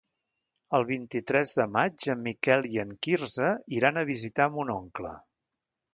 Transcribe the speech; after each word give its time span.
El 0.77 0.85
vint-i-tres 0.91 1.53
de 1.59 1.67
maig 1.75 2.07
en 2.15 2.23
Miquel 2.29 2.67
i 2.77 2.81
en 2.85 2.97
Quirze 3.07 3.53
iran 3.81 4.03
a 4.03 4.05
visitar 4.13 4.49
mon 4.57 4.73
oncle. 4.81 5.17